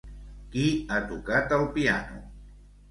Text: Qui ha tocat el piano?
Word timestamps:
Qui 0.55 0.63
ha 0.95 1.03
tocat 1.13 1.57
el 1.61 1.71
piano? 1.79 2.21